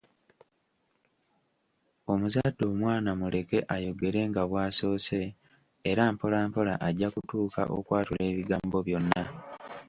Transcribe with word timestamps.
Omuzadde 2.11 2.63
omwana 2.71 3.11
muleke 3.19 3.59
ayogere 3.75 4.19
nga 4.29 4.43
bw’asoose, 4.49 5.21
era 5.89 6.03
mpola 6.13 6.37
mpola 6.47 6.73
ajja 6.87 7.07
kutuuka 7.13 7.61
okwatula 7.77 8.23
ebigambo 8.31 8.77
byonna. 8.87 9.23